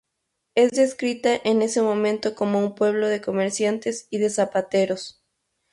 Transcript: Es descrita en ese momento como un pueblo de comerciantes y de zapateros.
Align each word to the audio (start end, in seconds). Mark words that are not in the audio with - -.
Es 0.55 0.71
descrita 0.71 1.29
en 1.43 1.61
ese 1.61 1.79
momento 1.83 2.33
como 2.33 2.57
un 2.57 2.73
pueblo 2.73 3.07
de 3.07 3.21
comerciantes 3.21 4.07
y 4.09 4.17
de 4.17 4.31
zapateros. 4.31 5.21